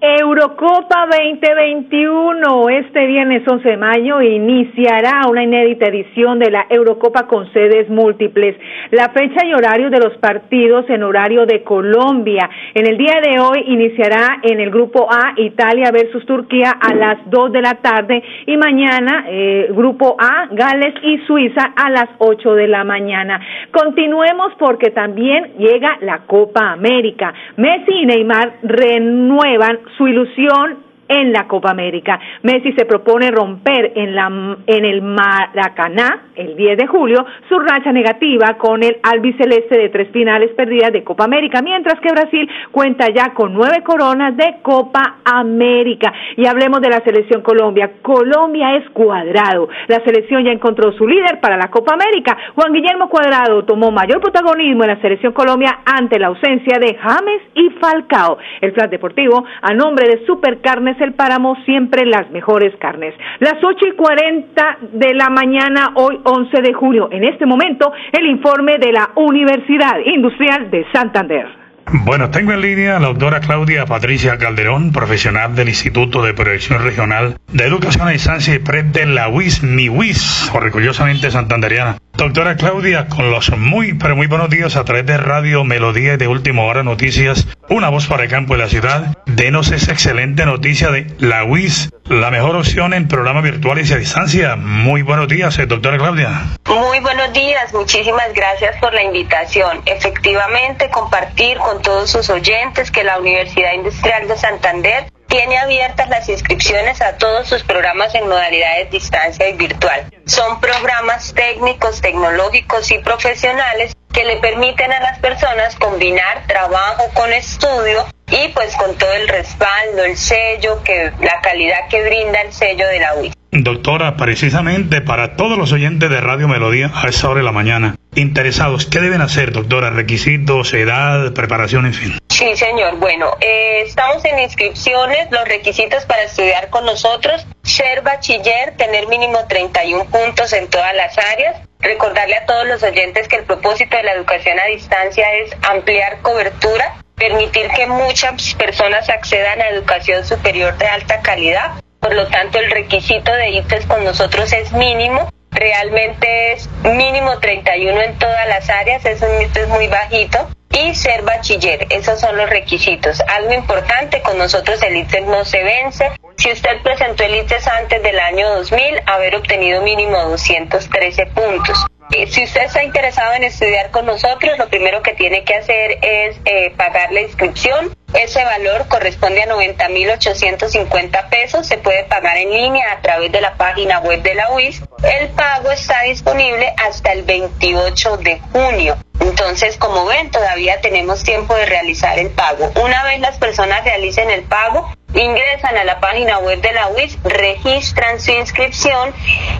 Eurocopa 0.01 1.07
2021, 1.09 2.69
este 2.69 3.07
viernes 3.07 3.47
11 3.47 3.69
de 3.69 3.77
mayo 3.77 4.21
iniciará 4.21 5.21
una 5.29 5.43
inédita 5.43 5.85
edición 5.85 6.37
de 6.37 6.51
la 6.51 6.65
Eurocopa 6.69 7.27
con 7.27 7.51
sedes 7.53 7.89
múltiples. 7.89 8.57
La 8.91 9.09
fecha 9.09 9.45
y 9.45 9.53
horario 9.53 9.89
de 9.89 9.99
los 9.99 10.17
partidos 10.17 10.85
en 10.89 11.01
horario 11.01 11.45
de 11.45 11.63
Colombia. 11.63 12.49
En 12.73 12.85
el 12.87 12.97
día 12.97 13.21
de 13.23 13.39
hoy 13.39 13.63
iniciará 13.67 14.41
en 14.43 14.59
el 14.59 14.69
grupo 14.69 15.07
A 15.09 15.33
Italia 15.37 15.91
versus 15.91 16.25
Turquía 16.25 16.71
a 16.71 16.93
las 16.93 17.17
2 17.29 17.53
de 17.53 17.61
la 17.61 17.75
tarde 17.75 18.21
y 18.45 18.57
mañana 18.57 19.25
eh, 19.29 19.69
grupo 19.71 20.17
A 20.19 20.47
Gales 20.51 20.93
y 21.03 21.19
Suiza 21.19 21.73
a 21.73 21.89
las 21.89 22.09
8 22.17 22.53
de 22.53 22.67
la 22.67 22.83
mañana. 22.83 23.39
Continuemos 23.71 24.53
porque 24.59 24.91
también 24.91 25.53
llega 25.57 25.97
la 26.01 26.19
Copa 26.27 26.73
América. 26.73 27.33
Messi 27.55 27.93
y 27.93 28.05
Neymar 28.05 28.57
renuevan 28.61 29.79
su 29.97 30.07
ilusión 30.07 30.84
en 31.07 31.31
la 31.31 31.47
Copa 31.47 31.71
América. 31.71 32.19
Messi 32.43 32.73
se 32.73 32.85
propone 32.85 33.31
romper 33.31 33.93
en, 33.95 34.85
el 34.85 35.01
Maracaná 35.01 36.23
el 36.35 36.55
10 36.55 36.77
de 36.77 36.87
julio 36.87 37.25
su 37.47 37.59
racha 37.59 37.91
negativa 37.91 38.55
con 38.57 38.83
el 38.83 38.97
albiceleste 39.03 39.77
de 39.77 39.89
tres 39.89 40.09
finales 40.11 40.51
perdidas 40.51 40.91
de 40.91 41.03
Copa 41.03 41.25
América, 41.25 41.61
mientras 41.61 41.99
que 41.99 42.11
Brasil 42.11 42.49
cuenta 42.71 43.07
ya 43.09 43.33
con 43.33 43.53
nueve 43.53 43.83
coronas 43.83 44.35
de 44.35 44.57
Copa 44.61 45.17
América. 45.23 46.11
Y 46.37 46.45
hablemos 46.47 46.81
de 46.81 46.89
la 46.89 47.03
selección 47.03 47.41
Colombia. 47.41 47.91
Colombia 48.01 48.75
es 48.77 48.89
cuadrado. 48.89 49.69
La 49.87 50.03
selección 50.03 50.43
ya 50.43 50.51
encontró 50.51 50.91
su 50.93 51.07
líder 51.07 51.39
para 51.39 51.57
la 51.57 51.69
Copa 51.69 51.93
América. 51.93 52.37
Juan 52.55 52.73
Guillermo 52.73 53.09
Cuadrado 53.09 53.63
tomó 53.65 53.91
mayor 53.91 54.19
protagonismo 54.21 54.83
en 54.83 54.89
la 54.89 55.01
selección 55.01 55.33
Colombia 55.33 55.79
ante 55.85 56.19
la 56.19 56.27
ausencia 56.27 56.79
de 56.79 56.95
James 56.95 57.41
y 57.53 57.69
Falcao. 57.79 58.37
El 58.61 58.73
plan 58.73 58.89
deportivo, 58.89 59.45
a 59.61 59.73
nombre 59.73 60.07
de 60.07 60.25
Supercarnes 60.25 60.94
El 60.99 61.13
Páramo, 61.13 61.55
siempre 61.65 62.05
las 62.05 62.29
mejores 62.31 62.75
carnes. 62.77 63.13
Las 63.39 63.55
ocho 63.63 63.85
y 63.85 63.95
cuarenta 63.95 64.77
de 64.93 65.13
la 65.13 65.29
mañana, 65.29 65.91
hoy 65.95 66.19
11 66.23 66.61
de 66.61 66.73
julio. 66.73 67.09
En 67.11 67.23
este 67.23 67.45
momento, 67.45 67.91
el 68.11 68.27
informe 68.27 68.77
de 68.77 68.91
la 68.91 69.09
Universidad 69.15 69.99
Industrial 70.05 70.69
de 70.71 70.85
Santander. 70.93 71.65
Bueno, 72.03 72.31
tengo 72.31 72.51
en 72.51 72.61
línea 72.61 72.97
a 72.97 72.99
la 72.99 73.07
doctora 73.07 73.39
Claudia 73.39 73.85
Patricia 73.85 74.37
Calderón, 74.37 74.91
profesional 74.91 75.55
del 75.55 75.69
Instituto 75.69 76.23
de 76.23 76.33
Proyección 76.33 76.83
Regional 76.83 77.37
de 77.53 77.63
Educación 77.63 78.07
a 78.07 78.11
Distancia 78.11 78.55
y 78.55 78.59
PRED 78.59 78.85
de 78.85 79.05
la 79.05 79.29
UIS, 79.29 79.61
mi 79.63 79.87
UIS, 79.87 80.51
orgullosamente 80.53 81.29
santanderiana. 81.29 81.97
Doctora 82.17 82.55
Claudia, 82.55 83.07
con 83.07 83.29
los 83.29 83.51
muy, 83.57 83.93
pero 83.93 84.15
muy 84.15 84.27
buenos 84.27 84.49
días 84.49 84.77
a 84.77 84.85
través 84.85 85.05
de 85.05 85.17
Radio 85.17 85.65
Melodía 85.65 86.13
y 86.13 86.17
de 86.17 86.29
Última 86.29 86.63
Hora 86.63 86.81
Noticias, 86.81 87.45
una 87.69 87.89
voz 87.89 88.07
para 88.07 88.23
el 88.23 88.29
campo 88.29 88.55
y 88.55 88.57
la 88.57 88.69
ciudad. 88.69 89.17
Denos 89.25 89.71
esa 89.71 89.91
excelente 89.91 90.45
noticia 90.45 90.91
de 90.91 91.07
la 91.19 91.43
UIS, 91.43 91.89
la 92.05 92.31
mejor 92.31 92.55
opción 92.55 92.93
en 92.93 93.09
programas 93.09 93.43
virtuales 93.43 93.89
y 93.89 93.93
a 93.93 93.97
distancia. 93.97 94.55
Muy 94.55 95.01
buenos 95.01 95.27
días, 95.27 95.59
eh, 95.59 95.65
doctora 95.65 95.97
Claudia. 95.97 96.41
Muy 96.67 97.01
buenos 97.01 97.33
días, 97.33 97.73
muchísimas 97.73 98.33
gracias 98.33 98.77
por 98.77 98.93
la 98.93 99.03
invitación. 99.03 99.81
Efectivamente, 99.85 100.89
compartir 100.89 101.57
con 101.57 101.81
todos 101.81 102.11
sus 102.11 102.29
oyentes 102.29 102.91
que 102.91 103.03
la 103.03 103.19
Universidad 103.19 103.73
Industrial 103.73 104.25
de 104.25 104.37
Santander 104.37 105.11
tiene 105.35 105.57
abiertas 105.57 106.07
las 106.07 106.29
inscripciones 106.29 107.01
a 107.01 107.17
todos 107.17 107.49
sus 107.49 107.61
programas 107.63 108.15
en 108.15 108.25
modalidades 108.25 108.89
distancia 108.89 109.49
y 109.49 109.53
virtual. 109.53 110.05
Son 110.25 110.61
programas 110.61 111.33
técnicos, 111.33 111.99
tecnológicos 111.99 112.89
y 112.91 112.99
profesionales 112.99 113.93
que 114.13 114.23
le 114.23 114.37
permiten 114.37 114.93
a 114.93 115.01
las 115.01 115.19
personas 115.19 115.75
combinar 115.75 116.47
trabajo 116.47 117.03
con 117.13 117.33
estudio 117.33 118.05
y 118.31 118.47
pues 118.53 118.77
con 118.77 118.95
todo 118.95 119.11
el 119.11 119.27
respaldo, 119.27 120.05
el 120.05 120.15
sello, 120.15 120.81
que 120.83 121.11
la 121.19 121.41
calidad 121.41 121.89
que 121.89 122.01
brinda 122.01 122.39
el 122.39 122.53
sello 122.53 122.87
de 122.87 122.99
la 123.01 123.15
UIS. 123.15 123.33
Doctora, 123.51 124.15
precisamente 124.15 125.01
para 125.01 125.35
todos 125.35 125.57
los 125.57 125.73
oyentes 125.73 126.09
de 126.09 126.21
Radio 126.21 126.47
Melodía 126.47 126.91
a 126.95 127.09
esa 127.09 127.29
hora 127.29 127.39
de 127.39 127.45
la 127.45 127.51
mañana, 127.51 127.95
interesados, 128.15 128.85
¿qué 128.85 128.99
deben 128.99 129.21
hacer, 129.21 129.51
doctora? 129.51 129.89
Requisitos, 129.89 130.73
edad, 130.73 131.33
preparación, 131.33 131.85
en 131.85 131.93
fin. 131.93 132.17
Sí, 132.29 132.55
señor. 132.55 132.97
Bueno, 132.97 133.37
eh, 133.39 133.83
estamos 133.85 134.23
en 134.25 134.39
inscripciones. 134.39 135.29
Los 135.31 135.47
requisitos 135.47 136.05
para 136.05 136.23
estudiar 136.23 136.69
con 136.69 136.85
nosotros, 136.85 137.45
ser 137.63 138.01
bachiller, 138.01 138.75
tener 138.77 139.07
mínimo 139.07 139.45
31 139.47 140.05
puntos 140.05 140.53
en 140.53 140.67
todas 140.69 140.95
las 140.95 141.17
áreas. 141.17 141.61
Recordarle 141.79 142.37
a 142.37 142.45
todos 142.45 142.65
los 142.67 142.83
oyentes 142.83 143.27
que 143.27 143.37
el 143.37 143.43
propósito 143.43 143.95
de 143.95 144.03
la 144.03 144.13
educación 144.13 144.59
a 144.59 144.65
distancia 144.65 145.25
es 145.35 145.51
ampliar 145.61 146.21
cobertura, 146.21 147.03
permitir 147.15 147.67
que 147.75 147.85
muchas 147.87 148.55
personas 148.55 149.07
accedan 149.09 149.61
a 149.61 149.69
educación 149.69 150.25
superior 150.25 150.77
de 150.77 150.87
alta 150.87 151.21
calidad 151.21 151.73
por 152.05 152.13
lo 152.13 152.27
tanto 152.27 152.59
el 152.59 152.69
requisito 152.69 153.31
de 153.33 153.49
ITES 153.49 153.87
con 153.87 154.03
nosotros 154.03 154.53
es 154.53 154.71
mínimo, 154.73 155.27
realmente 155.55 156.53
es 156.53 156.69
mínimo 156.83 157.39
31 157.39 158.01
en 158.01 158.17
todas 158.17 158.47
las 158.47 158.69
áreas, 158.69 159.05
es 159.05 159.21
un 159.21 159.41
ITES 159.41 159.67
muy 159.69 159.87
bajito 159.87 160.47
y 160.71 160.93
ser 160.93 161.21
bachiller. 161.23 161.87
Esos 161.89 162.19
son 162.19 162.35
los 162.37 162.49
requisitos. 162.49 163.21
Algo 163.21 163.53
importante, 163.53 164.21
con 164.21 164.37
nosotros 164.37 164.81
el 164.83 165.05
no 165.25 165.45
se 165.45 165.63
vence. 165.63 166.11
Si 166.37 166.51
usted 166.51 166.81
presentó 166.83 167.23
el 167.23 167.35
ITES 167.35 167.67
antes 167.67 168.03
del 168.03 168.19
año 168.19 168.49
2000, 168.55 169.01
haber 169.05 169.35
obtenido 169.35 169.81
mínimo 169.81 170.17
213 170.23 171.27
puntos. 171.27 171.85
Si 172.09 172.43
usted 172.43 172.63
está 172.63 172.83
interesado 172.83 173.33
en 173.33 173.43
estudiar 173.43 173.91
con 173.91 174.05
nosotros, 174.05 174.57
lo 174.57 174.69
primero 174.69 175.01
que 175.01 175.13
tiene 175.13 175.43
que 175.43 175.55
hacer 175.55 175.97
es 176.01 176.37
eh, 176.45 176.71
pagar 176.77 177.11
la 177.11 177.21
inscripción. 177.21 177.95
Ese 178.13 178.43
valor 178.45 178.87
corresponde 178.87 179.41
a 179.41 179.47
90.850 179.47 181.29
pesos. 181.29 181.67
Se 181.67 181.77
puede 181.77 182.03
pagar 182.05 182.37
en 182.37 182.51
línea 182.51 182.91
a 182.93 183.01
través 183.01 183.31
de 183.31 183.41
la 183.41 183.55
página 183.55 183.99
web 183.99 184.21
de 184.21 184.35
la 184.35 184.51
UIS. 184.51 184.81
El 185.03 185.29
pago 185.29 185.71
está 185.71 186.03
disponible 186.03 186.73
hasta 186.77 187.11
el 187.11 187.23
28 187.23 188.17
de 188.17 188.39
junio. 188.51 188.97
Entonces, 189.19 189.77
como 189.77 190.05
ven, 190.05 190.31
todavía 190.31 190.79
tenemos 190.81 191.23
tiempo 191.23 191.55
de 191.55 191.65
realizar 191.65 192.17
el 192.19 192.29
pago. 192.29 192.71
Una 192.81 193.03
vez 193.03 193.19
las 193.19 193.37
personas 193.37 193.83
realicen 193.83 194.29
el 194.29 194.43
pago, 194.43 194.89
ingresan 195.15 195.77
a 195.77 195.83
la 195.83 195.99
página 195.99 196.39
web 196.39 196.61
de 196.61 196.73
la 196.73 196.87
UIS, 196.89 197.17
registran 197.23 198.19
su 198.19 198.31
inscripción 198.31 199.13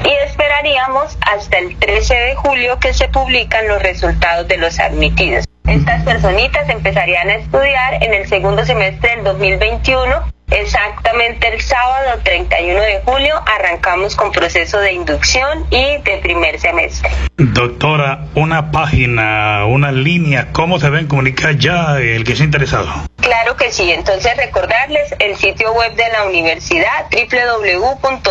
y 0.04 0.10
esperaríamos 0.28 1.18
hasta 1.22 1.58
el 1.58 1.78
13 1.78 2.14
de 2.14 2.36
julio 2.36 2.80
que 2.80 2.94
se 2.94 3.08
publican 3.08 3.68
los 3.68 3.82
resultados 3.82 4.48
de 4.48 4.58
los 4.58 4.80
admitidos. 4.80 5.46
Estas 5.68 6.04
personitas 6.04 6.70
empezarían 6.70 7.30
a 7.30 7.36
estudiar 7.36 8.04
en 8.04 8.14
el 8.14 8.28
segundo 8.28 8.66
semestre 8.66 9.16
del 9.16 9.24
2021 9.24 10.35
Exactamente 10.52 11.48
el 11.48 11.60
sábado 11.62 12.20
31 12.24 12.80
de 12.80 13.02
julio 13.04 13.36
arrancamos 13.46 14.16
con 14.16 14.32
proceso 14.32 14.80
de 14.80 14.94
inducción 14.94 15.66
y 15.72 15.98
de 16.04 16.20
primer 16.22 16.60
semestre. 16.60 17.10
Doctora, 17.38 18.28
una 18.36 18.72
página, 18.72 19.66
una 19.66 19.92
línea, 19.92 20.50
¿cómo 20.52 20.80
se 20.80 20.90
ven 20.90 21.08
comunicar 21.08 21.58
ya 21.58 21.98
el 22.00 22.24
que 22.24 22.36
sea 22.36 22.46
interesado? 22.46 22.88
Claro 23.22 23.56
que 23.58 23.72
sí, 23.72 23.92
entonces 23.92 24.38
recordarles 24.38 25.16
el 25.20 25.36
sitio 25.36 25.74
web 25.74 25.96
de 25.96 26.08
la 26.10 26.25
universidad 26.25 27.08
www.wis.edu.co, 27.12 28.30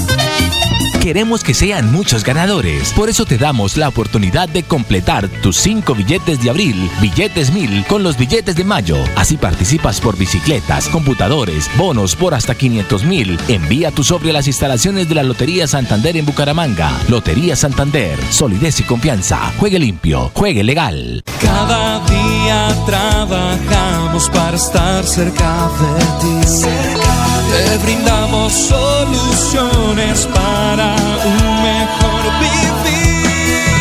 Thank 0.09 0.55
you. 0.57 0.62
Queremos 1.01 1.43
que 1.43 1.55
sean 1.55 1.91
muchos 1.91 2.25
ganadores. 2.25 2.93
Por 2.93 3.09
eso 3.09 3.25
te 3.25 3.39
damos 3.39 3.77
la 3.77 3.89
oportunidad 3.89 4.49
de 4.49 4.63
completar 4.63 5.29
tus 5.29 5.57
cinco 5.57 5.95
billetes 5.95 6.43
de 6.43 6.51
abril, 6.51 6.91
billetes 7.01 7.53
mil, 7.53 7.85
con 7.87 8.03
los 8.03 8.17
billetes 8.17 8.55
de 8.55 8.65
mayo. 8.65 8.97
Así 9.17 9.37
participas 9.37 10.01
por 10.01 10.17
bicicletas, 10.17 10.89
computadores, 10.89 11.69
bonos 11.77 12.15
por 12.15 12.35
hasta 12.35 12.55
500 12.55 13.05
mil. 13.05 13.39
Envía 13.49 13.91
tu 13.91 14.05
sobre 14.05 14.31
a 14.31 14.35
las 14.35 14.47
instalaciones 14.47 15.09
de 15.09 15.17
la 15.17 15.23
Lotería 15.23 15.67
Santander 15.67 16.17
en 16.17 16.27
Bucaramanga. 16.27 16.91
Lotería 17.09 17.57
Santander, 17.57 18.19
solidez 18.31 18.81
y 18.81 18.85
confianza. 18.85 19.53
Juegue 19.59 19.79
limpio, 19.79 20.31
juegue 20.35 20.63
legal. 20.63 21.23
Cada 21.41 21.99
día 22.07 22.69
trabajamos 22.87 24.29
para 24.31 24.57
estar 24.57 25.05
cerca 25.05 25.69
de 25.81 26.05
ti. 26.21 26.43
Te 27.53 27.79
brindamos 27.85 28.53
soluciones 28.53 30.27
para 30.35 30.82
un 31.25 31.63
mejor 31.63 32.23
vivir. 32.41 33.27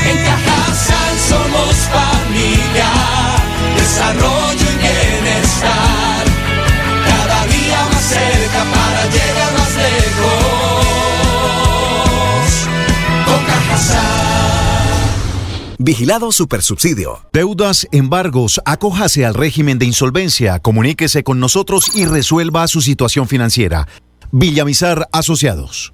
En 0.09 0.17
Cajasal 0.25 1.13
somos 1.29 1.75
familia, 1.97 2.91
desarrollo 3.75 4.67
y 4.73 4.77
bienestar. 4.77 6.23
Cada 7.05 7.45
día 7.47 7.79
más 7.91 8.03
cerca 8.03 8.61
para 8.75 9.01
llegar 9.05 9.51
más 9.57 9.73
lejos. 9.75 10.81
Con 13.25 13.41
Cajasal. 13.45 14.21
Vigilado 15.79 16.31
Supersubsidio. 16.31 17.25
Deudas, 17.33 17.87
embargos, 17.91 18.61
acójase 18.65 19.25
al 19.25 19.33
régimen 19.33 19.79
de 19.79 19.85
insolvencia, 19.87 20.59
comuníquese 20.59 21.23
con 21.23 21.39
nosotros 21.39 21.95
y 21.95 22.05
resuelva 22.05 22.67
su 22.67 22.81
situación 22.81 23.27
financiera. 23.27 23.87
Villamizar 24.31 25.09
Asociados. 25.11 25.93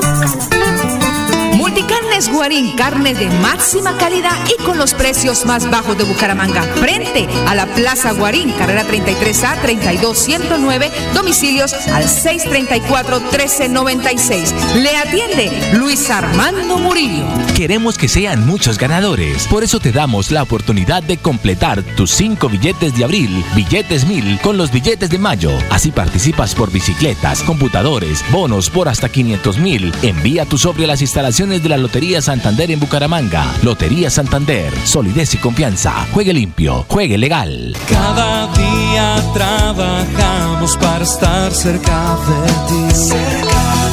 Multicarnes 2.21 2.29
Guarín, 2.29 2.75
carne 2.75 3.15
de 3.15 3.29
máxima 3.39 3.97
calidad 3.97 4.37
y 4.47 4.55
con 4.63 4.77
los 4.77 4.93
precios 4.93 5.43
más 5.45 5.69
bajos 5.71 5.97
de 5.97 6.03
Bucaramanga. 6.03 6.61
Frente 6.61 7.27
a 7.47 7.55
la 7.55 7.65
Plaza 7.65 8.11
Guarín, 8.11 8.51
carrera 8.51 8.85
33A 8.85 9.59
32109, 9.61 10.91
domicilios 11.15 11.73
al 11.73 12.03
634-1396. 12.03 14.75
Le 14.75 14.95
atiende 14.97 15.71
Luis 15.73 16.11
Armando 16.11 16.77
Murillo. 16.77 17.25
Queremos 17.55 17.97
que 17.97 18.07
sean 18.07 18.45
muchos 18.45 18.77
ganadores. 18.77 19.47
Por 19.47 19.63
eso 19.63 19.79
te 19.79 19.91
damos 19.91 20.29
la 20.31 20.43
oportunidad 20.43 21.01
de 21.01 21.17
completar 21.17 21.81
tus 21.95 22.11
cinco 22.11 22.49
billetes 22.49 22.95
de 22.95 23.03
abril, 23.03 23.43
billetes 23.55 24.05
mil, 24.05 24.39
con 24.41 24.57
los 24.57 24.71
billetes 24.71 25.09
de 25.09 25.17
mayo. 25.17 25.51
Así 25.69 25.91
participas 25.91 26.55
por 26.55 26.71
bicicletas, 26.71 27.41
computadores, 27.41 28.23
bonos 28.31 28.69
por 28.69 28.89
hasta 28.89 29.09
500 29.09 29.57
mil. 29.57 29.91
Envía 30.03 30.45
tu 30.45 30.59
sobre 30.59 30.83
a 30.83 30.87
las 30.87 31.01
instalaciones 31.01 31.63
de 31.63 31.69
la 31.69 31.77
Lotería 31.77 32.10
Santander 32.19 32.71
en 32.71 32.79
Bucaramanga. 32.79 33.45
Lotería 33.61 34.09
Santander, 34.09 34.73
solidez 34.85 35.35
y 35.35 35.37
confianza. 35.37 36.07
Juegue 36.11 36.33
limpio, 36.33 36.83
juegue 36.89 37.17
legal. 37.17 37.77
Cada 37.87 38.47
día 38.47 39.15
trabajamos 39.33 40.75
para 40.77 41.03
estar 41.03 41.51
cerca 41.53 42.17
de 42.27 42.51
ti. 42.67 43.05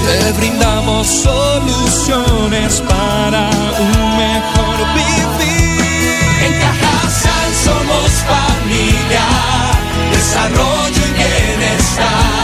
Te 0.06 0.32
brindamos 0.32 1.06
soluciones 1.06 2.80
para 2.88 3.50
un 3.78 4.16
mejor 4.16 4.78
vivir. 4.94 6.16
En 6.46 6.52
Cajasal 6.60 7.50
somos 7.64 8.10
familia, 8.26 9.26
desarrollo 10.10 11.02
y 11.06 11.12
bienestar. 11.12 12.38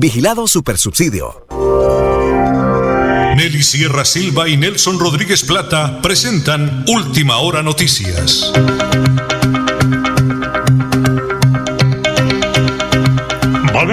Vigilado 0.00 0.46
Supersubsidio. 0.46 1.44
Nelly 3.36 3.62
Sierra 3.64 4.04
Silva 4.04 4.48
y 4.48 4.56
Nelson 4.56 4.96
Rodríguez 5.00 5.42
Plata 5.42 6.00
presentan 6.00 6.84
Última 6.86 7.38
Hora 7.38 7.64
Noticias. 7.64 8.52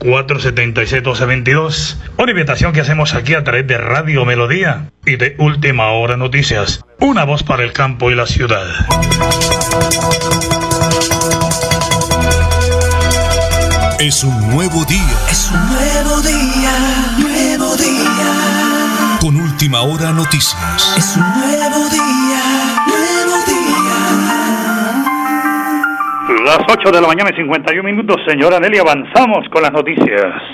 1316-476-1222. 0.00 1.96
Una 2.18 2.30
invitación 2.30 2.72
que 2.72 2.80
hacemos 2.80 3.14
aquí 3.14 3.34
a 3.34 3.44
través 3.44 3.66
de 3.66 3.76
Radio 3.78 4.24
Melodía 4.24 4.90
y 5.04 5.16
de 5.16 5.34
Última 5.38 5.90
Hora 5.90 6.16
Noticias. 6.16 6.84
Una 7.00 7.24
voz 7.24 7.42
para 7.42 7.64
el 7.64 7.72
campo 7.72 8.10
y 8.10 8.14
la 8.14 8.26
ciudad. 8.26 8.66
Es 14.02 14.24
un 14.24 14.50
nuevo 14.50 14.84
día. 14.84 15.16
Es 15.30 15.48
un 15.52 15.68
nuevo 15.68 16.20
día, 16.22 16.91
Última 19.72 19.82
Hora 19.82 20.12
Noticias. 20.12 20.94
Es 20.98 21.16
un 21.16 21.22
nuevo 21.22 21.88
día, 21.88 22.42
nuevo 22.86 23.36
día. 23.46 23.96
Las 26.44 26.60
8 26.68 26.90
de 26.90 27.00
la 27.00 27.06
mañana 27.08 27.30
y 27.32 27.36
51 27.36 27.82
minutos, 27.82 28.16
señora 28.26 28.60
Nelly, 28.60 28.78
avanzamos 28.78 29.48
con 29.50 29.62
las 29.62 29.72
noticias. 29.72 30.51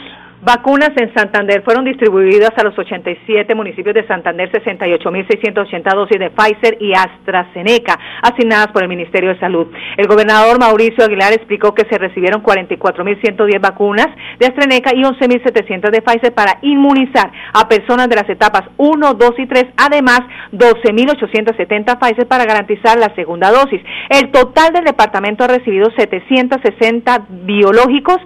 Vacunas 0.49 0.93
en 0.97 1.13
Santander 1.13 1.63
fueron 1.63 1.85
distribuidas 1.85 2.53
a 2.57 2.65
los 2.65 2.79
87 2.79 3.55
municipios 3.55 3.95
de 3.95 4.07
Santander, 4.07 4.51
68.680 4.51 5.95
dosis 5.95 6.19
de 6.19 6.31
Pfizer 6.31 6.79
y 6.81 6.95
AstraZeneca, 6.95 7.99
asignadas 8.23 8.69
por 8.69 8.83
el 8.83 8.89
Ministerio 8.89 9.29
de 9.29 9.39
Salud. 9.41 9.67
El 9.99 10.07
gobernador 10.07 10.59
Mauricio 10.59 11.05
Aguilar 11.05 11.35
explicó 11.35 11.75
que 11.75 11.85
se 11.91 11.99
recibieron 11.99 12.43
44.110 12.43 13.61
vacunas 13.61 14.07
de 14.39 14.47
AstraZeneca 14.47 14.93
y 14.95 15.03
11.700 15.03 15.91
de 15.91 16.01
Pfizer 16.01 16.33
para 16.33 16.57
inmunizar 16.63 17.31
a 17.53 17.69
personas 17.69 18.09
de 18.09 18.17
las 18.17 18.31
etapas 18.31 18.63
1, 18.79 19.15
2 19.15 19.31
y 19.37 19.47
3, 19.47 19.67
además 19.77 20.23
12.870 20.53 21.99
Pfizer 21.99 22.27
para 22.27 22.47
garantizar 22.47 22.99
la 22.99 23.15
segunda 23.15 23.51
dosis. 23.51 23.83
El 24.09 24.31
total 24.31 24.73
del 24.73 24.85
departamento 24.85 25.45
ha 25.45 25.49
recibido 25.49 25.91
760 25.95 27.27
biológicos, 27.45 28.17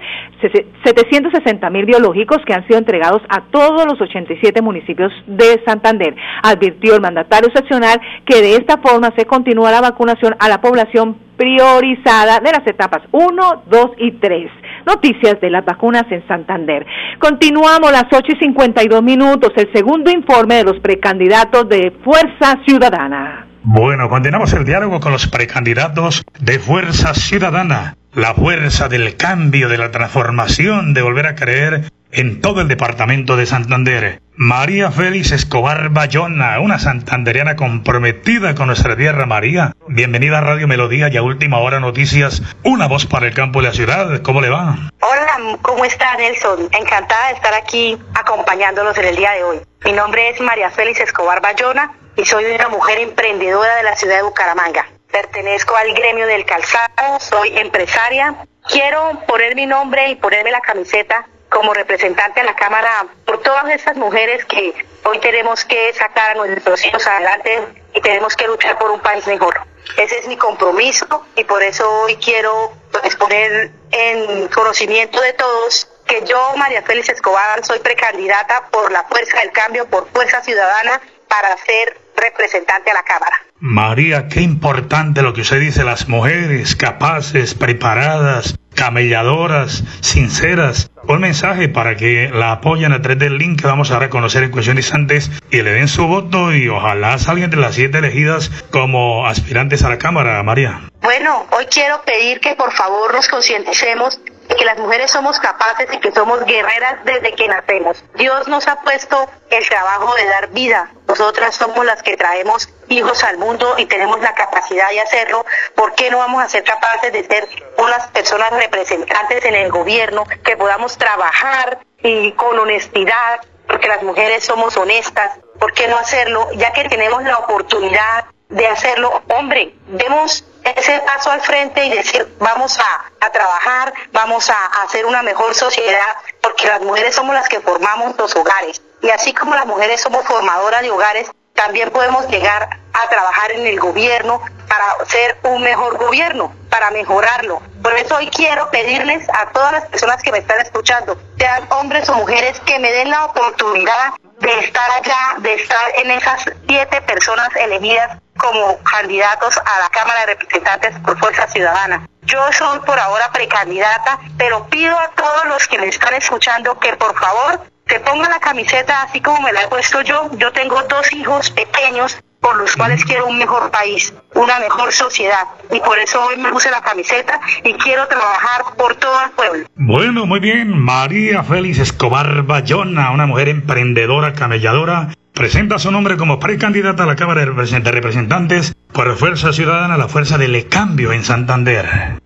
760.000 0.85 1.85
biológicos 1.85 2.12
que 2.47 2.55
han 2.55 2.67
sido 2.67 2.79
entregados 2.79 3.23
a 3.29 3.43
todos 3.51 3.85
los 3.87 4.01
87 4.01 4.63
municipios 4.63 5.13
de 5.27 5.63
Santander. 5.67 6.15
Advirtió 6.43 6.95
el 6.95 7.01
mandatario 7.01 7.51
seccional 7.55 8.01
que 8.25 8.41
de 8.41 8.57
esta 8.57 8.79
forma 8.79 9.11
se 9.17 9.27
continúa 9.27 9.71
la 9.71 9.81
vacunación 9.81 10.35
a 10.39 10.49
la 10.49 10.61
población 10.61 11.17
priorizada 11.37 12.39
de 12.41 12.53
las 12.53 12.67
etapas 12.67 13.03
1, 13.11 13.63
2 13.67 13.91
y 13.99 14.13
3. 14.13 14.51
Noticias 14.87 15.41
de 15.41 15.51
las 15.51 15.65
vacunas 15.65 16.05
en 16.11 16.27
Santander. 16.29 16.87
Continuamos 17.19 17.91
las 17.93 18.07
8 18.13 18.25
y 18.29 18.45
52 18.45 19.03
minutos, 19.03 19.51
el 19.57 19.73
segundo 19.73 20.11
informe 20.11 20.57
de 20.57 20.65
los 20.65 20.81
precandidatos 20.81 21.69
de 21.69 21.93
Fuerza 22.05 22.59
Ciudadana. 22.67 23.52
Bueno, 23.65 24.09
continuamos 24.09 24.53
el 24.53 24.65
diálogo 24.65 25.01
con 25.01 25.13
los 25.13 25.27
precandidatos 25.27 26.25
de 26.41 26.59
Fuerza 26.59 27.15
Ciudadana 27.15 27.97
la 28.15 28.35
fuerza 28.35 28.89
del 28.89 29.17
cambio, 29.17 29.69
de 29.69 29.79
la 29.79 29.91
transformación, 29.91 30.93
de 30.95 31.03
volver 31.03 31.27
a 31.27 31.35
creer 31.35 31.91
en 32.11 32.43
todo 32.43 32.61
el 32.61 32.69
departamento 32.69 33.37
de 33.37 33.47
Santander. 33.47 34.21
María 34.35 34.91
Félix 34.91 35.33
Escobar 35.33 35.89
Bayona, 35.89 36.61
una 36.61 36.79
santanderiana 36.79 37.57
comprometida 37.57 38.55
con 38.55 38.67
nuestra 38.67 38.97
tierra. 38.97 39.25
María, 39.25 39.73
bienvenida 39.89 40.39
a 40.39 40.41
Radio 40.43 40.69
Melodía 40.69 41.09
y 41.09 41.17
a 41.17 41.23
Última 41.23 41.59
Hora 41.59 41.81
Noticias, 41.81 42.43
una 42.65 42.87
voz 42.87 43.07
para 43.07 43.27
el 43.27 43.35
campo 43.35 43.61
y 43.61 43.65
la 43.65 43.73
ciudad. 43.73 44.21
¿Cómo 44.21 44.43
le 44.43 44.51
va? 44.51 44.77
Hola, 45.01 45.57
¿cómo 45.63 45.85
está 45.85 46.15
Nelson? 46.17 46.69
Encantada 46.79 47.29
de 47.29 47.35
estar 47.35 47.55
aquí 47.55 47.97
acompañándolos 48.15 48.97
en 48.99 49.07
el 49.07 49.17
día 49.17 49.33
de 49.33 49.45
hoy. 49.45 49.61
Mi 49.85 49.93
nombre 49.93 50.29
es 50.29 50.41
María 50.41 50.71
Félix 50.71 51.01
Escobar 51.01 51.41
Bayona 51.41 51.93
y 52.17 52.25
soy 52.25 52.45
una 52.47 52.69
mujer 52.69 52.99
emprendedora 52.99 53.77
de 53.77 53.83
la 53.83 53.97
ciudad 53.97 54.17
de 54.17 54.23
Bucaramanga 54.23 54.87
pertenezco 55.13 55.77
al 55.77 55.93
gremio 55.93 56.27
del 56.27 56.45
calzado, 56.45 57.21
soy 57.21 57.57
empresaria. 57.57 58.35
Quiero 58.69 59.21
poner 59.29 59.55
mi 59.55 59.67
nombre 59.67 60.09
y 60.09 60.17
ponerme 60.17 60.51
la 60.51 60.61
camiseta 60.61 61.27
como 61.51 61.75
representante 61.75 62.41
a 62.41 62.45
la 62.45 62.57
Cámara 62.57 63.07
por 63.27 63.43
todas 63.43 63.69
esas 63.69 63.97
mujeres 63.97 64.45
que 64.47 64.75
hoy 65.05 65.19
tenemos 65.19 65.65
que 65.67 65.93
sacar 65.93 66.31
a 66.31 66.35
nuestros 66.35 66.85
hijos 66.87 67.07
adelante 67.07 67.61
y 67.95 68.01
tenemos 68.01 68.35
que 68.35 68.47
luchar 68.47 68.79
por 68.79 68.91
un 68.91 69.01
país 69.01 69.27
mejor. 69.27 69.61
Ese 69.99 70.19
es 70.19 70.27
mi 70.27 70.37
compromiso 70.37 71.27
y 71.37 71.45
por 71.45 71.63
eso 71.63 71.89
hoy 72.03 72.17
quiero 72.17 72.73
pues, 72.91 73.15
poner 73.17 73.71
en 73.91 74.49
conocimiento 74.49 75.21
de 75.21 75.35
todos 75.35 75.89
que 76.07 76.25
yo, 76.25 76.53
María 76.57 76.83
Félix 76.83 77.11
Escobar, 77.11 77.65
soy 77.65 77.81
precandidata 77.81 78.69
por 78.71 78.91
la 78.91 79.05
Fuerza 79.05 79.39
del 79.41 79.53
Cambio, 79.53 79.87
por 79.87 80.09
Fuerza 80.09 80.43
Ciudadana, 80.43 81.01
para 81.33 81.57
ser 81.57 81.97
representante 82.15 82.91
a 82.91 82.95
la 82.95 83.03
Cámara. 83.05 83.37
María, 83.59 84.29
qué 84.29 84.43
importante 84.43 85.23
lo 85.23 85.33
que 85.33 85.41
usted 85.41 85.61
dice, 85.61 85.83
las 85.83 86.07
mujeres 86.07 86.77
capaces, 86.77 87.55
preparadas, 87.55 88.57
camelladoras, 88.75 89.83
sinceras. 90.03 90.91
Un 91.09 91.21
mensaje 91.21 91.71
para 91.71 91.97
que 91.97 92.29
la 92.29 92.53
apoyen 92.53 92.93
a 92.93 93.01
través 93.01 93.19
del 93.19 93.39
link 93.39 93.63
que 93.63 93.67
vamos 93.67 93.91
a 93.93 93.99
reconocer 93.99 94.43
en 94.43 94.51
cuestiones 94.51 94.93
antes 94.93 95.31
y 95.51 95.63
le 95.63 95.73
den 95.73 95.89
su 95.89 96.07
voto 96.07 96.55
y 96.55 96.69
ojalá 96.69 97.17
salgan 97.19 97.49
de 97.49 97.57
las 97.57 97.77
siete 97.77 97.99
elegidas 97.99 98.51
como 98.71 99.27
aspirantes 99.27 99.83
a 99.85 99.89
la 99.89 99.97
Cámara, 99.97 100.43
María. 100.43 100.83
Bueno, 101.01 101.47
hoy 101.51 101.65
quiero 101.67 102.03
pedir 102.03 102.41
que 102.41 102.55
por 102.57 102.73
favor 102.73 103.15
nos 103.15 103.27
concienticemos 103.29 104.21
que 104.63 104.67
las 104.67 104.79
mujeres 104.79 105.11
somos 105.11 105.41
capaces 105.41 105.89
y 105.93 105.99
que 105.99 106.13
somos 106.13 106.45
guerreras 106.45 107.05
desde 107.05 107.35
que 107.35 107.49
nacemos. 107.49 108.05
Dios 108.15 108.47
nos 108.47 108.69
ha 108.69 108.77
puesto 108.77 109.29
el 109.51 109.69
trabajo 109.69 110.15
de 110.15 110.25
dar 110.25 110.51
vida. 110.51 110.89
Nosotras 111.09 111.57
somos 111.57 111.85
las 111.85 112.01
que 112.05 112.17
traemos 112.17 112.69
hijos 112.87 113.25
al 113.25 113.39
mundo 113.39 113.75
y 113.77 113.87
tenemos 113.87 114.21
la 114.21 114.35
capacidad 114.35 114.89
de 114.91 115.01
hacerlo. 115.01 115.45
¿Por 115.75 115.97
qué 115.97 116.13
no 116.13 116.19
vamos 116.19 116.45
a 116.45 116.49
ser 116.49 116.63
capaces 116.63 117.13
de 117.13 117.25
ser 117.25 117.49
unas 117.77 118.07
personas 118.13 118.53
representantes 118.53 119.45
en 119.45 119.57
el 119.57 119.69
gobierno 119.69 120.23
que 120.45 120.57
podamos 120.57 120.97
trabajar 120.97 121.81
y 121.99 122.31
con 122.31 122.57
honestidad? 122.57 123.41
Porque 123.67 123.89
las 123.89 124.05
mujeres 124.05 124.45
somos 124.45 124.77
honestas. 124.77 125.41
¿Por 125.59 125.73
qué 125.73 125.89
no 125.89 125.99
hacerlo? 125.99 126.49
Ya 126.53 126.73
que 126.73 126.89
tenemos 126.89 127.25
la 127.25 127.37
oportunidad 127.39 128.27
de 128.53 128.67
hacerlo, 128.67 129.23
hombre, 129.29 129.75
demos 129.87 130.45
ese 130.63 131.01
paso 131.01 131.31
al 131.31 131.41
frente 131.41 131.85
y 131.87 131.91
decir, 131.91 132.29
vamos 132.39 132.79
a, 132.79 133.31
trabajar, 133.31 133.95
vamos 134.13 134.51
a, 134.51 134.67
hacer 134.85 135.07
una 135.07 135.23
mejor 135.23 135.55
sociedad, 135.55 136.17
porque 136.43 136.67
las 136.67 136.83
mujeres 136.83 137.15
somos 137.15 137.35
las 137.35 137.49
que 137.49 137.61
formamos 137.61 138.17
los 138.19 138.37
hogares. 138.37 138.83
Y 139.01 139.09
así 139.09 139.33
como 139.33 139.55
las 139.55 139.67
mujeres 139.67 140.03
somos 140.03 140.25
formadoras 140.27 140.83
de 140.83 140.91
hogares, 140.91 141.31
también 141.55 141.91
podemos 141.91 142.29
llegar 142.29 142.69
a 142.93 143.09
trabajar 143.09 143.53
en 143.53 143.67
el 143.67 143.81
gobierno 143.81 144.43
para 144.69 145.05
ser 145.07 145.39
un 145.45 145.63
mejor 145.63 145.97
gobierno, 145.97 146.53
para 146.69 146.91
mejorarlo. 146.91 147.63
Por 147.83 147.95
eso 147.95 148.17
hoy 148.17 148.29
quiero 148.29 148.71
pedirles 148.71 149.27
a 149.31 149.51
todas 149.51 149.73
las 149.73 149.87
personas 149.87 150.23
que 150.23 150.31
me 150.31 150.39
están 150.39 150.61
escuchando, 150.61 151.17
sean 151.39 151.67
hombres 151.71 152.09
o 152.11 152.15
mujeres, 152.15 152.61
que 152.61 152.79
me 152.79 152.93
den 152.93 153.11
la 153.11 153.25
oportunidad 153.25 154.13
de 154.43 154.59
estar 154.59 154.91
allá, 154.91 155.37
de 155.39 155.55
estar 155.55 155.99
en 155.99 156.11
esas 156.11 156.45
siete 156.69 157.01
personas 157.03 157.49
elegidas 157.57 158.19
como 158.37 158.77
candidatos 158.83 159.57
a 159.57 159.81
la 159.81 159.89
Cámara 159.91 160.21
de 160.21 160.27
Representantes 160.35 160.99
por 161.05 161.17
Fuerza 161.19 161.47
Ciudadana. 161.47 162.07
Yo 162.23 162.41
soy 162.53 162.81
por 162.81 162.99
ahora 162.99 163.31
precandidata, 163.33 164.19
pero 164.37 164.67
pido 164.67 164.99
a 164.99 165.09
todos 165.11 165.45
los 165.47 165.69
que 165.69 165.79
me 165.79 165.87
están 165.87 166.15
escuchando 166.15 166.79
que 166.81 166.97
por 166.97 167.17
favor 167.19 167.61
se 167.87 168.01
pongan 168.01 168.31
la 168.31 168.41
camiseta 168.41 169.03
así 169.03 169.21
como 169.21 169.41
me 169.43 169.53
la 169.53 169.63
he 169.63 169.69
puesto 169.69 170.01
yo. 170.03 170.29
Yo 170.33 170.53
tengo 170.53 170.83
dos 170.83 171.13
hijos 171.13 171.51
pequeños 171.51 172.19
por 172.43 172.57
los 172.59 172.75
cuales 172.77 173.05
quiero 173.05 173.27
un 173.27 173.39
mejor 173.39 173.71
país, 173.71 174.13
una 174.35 174.59
mejor 174.59 174.93
sociedad. 174.93 175.47
Y 175.71 175.79
por 175.81 175.99
eso 175.99 176.23
hoy 176.23 176.37
me 176.37 176.51
puse 176.51 176.71
la 176.71 176.83
camiseta 176.83 177.41
y 177.65 177.73
quiero 177.75 178.07
trabajar 178.09 178.63
por 178.77 178.97
todo 178.97 179.15
el 179.25 179.31
pueblo. 179.31 179.67
Bueno, 179.77 180.27
muy 180.27 180.41
bien. 180.41 180.77
María 180.77 181.45
Félix 181.45 181.79
Escobar 181.79 182.43
Bayona, 182.43 183.13
una 183.13 183.27
mujer 183.27 183.49
emprendedora, 183.49 184.33
camelladora, 184.33 185.15
presenta 185.33 185.79
su 185.79 185.93
nombre 185.93 186.17
como 186.17 186.41
precandidata 186.41 187.05
a 187.05 187.07
la 187.07 187.17
Cámara 187.17 187.41
de 187.43 187.91
Representantes 187.93 188.75
por 188.93 189.17
Fuerza 189.17 189.53
Ciudadana, 189.53 189.97
la 189.97 190.09
Fuerza 190.09 190.37
del 190.37 190.69
Cambio 190.69 191.13
en 191.13 191.23
Santander. 191.23 192.21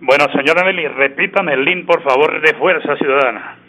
Bueno, 0.00 0.26
señora 0.32 0.64
Nelly, 0.64 0.88
repítame 0.88 1.54
el 1.54 1.64
link, 1.64 1.86
por 1.86 2.02
favor, 2.02 2.40
de 2.40 2.54
Fuerza 2.54 2.96
Ciudadana 2.96 3.61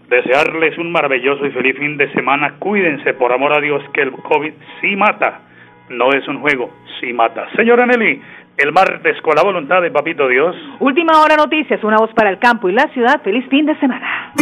desearles 0.08 0.78
un 0.78 0.92
maravilloso 0.92 1.46
y 1.46 1.50
feliz 1.50 1.76
fin 1.78 1.96
de 1.96 2.12
semana. 2.12 2.54
Cuídense, 2.58 3.14
por 3.14 3.32
amor 3.32 3.52
a 3.52 3.60
Dios, 3.60 3.82
que 3.92 4.02
el 4.02 4.12
COVID 4.12 4.52
sí 4.80 4.96
mata, 4.96 5.40
no 5.88 6.12
es 6.12 6.26
un 6.28 6.40
juego, 6.40 6.70
sí 7.00 7.12
mata. 7.12 7.48
Señora 7.56 7.86
Nelly, 7.86 8.20
el 8.58 8.72
martes 8.72 9.20
con 9.22 9.34
la 9.34 9.42
voluntad 9.42 9.82
de 9.82 9.90
Papito 9.90 10.28
Dios. 10.28 10.54
Última 10.80 11.20
hora 11.20 11.36
noticias, 11.36 11.82
una 11.82 11.96
voz 11.98 12.12
para 12.14 12.30
el 12.30 12.38
campo 12.38 12.68
y 12.68 12.72
la 12.72 12.88
ciudad. 12.88 13.22
Feliz 13.22 13.44
fin 13.48 13.66
de 13.66 13.78
semana. 13.78 14.32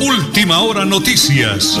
Última 0.00 0.60
hora 0.60 0.84
noticias. 0.84 1.80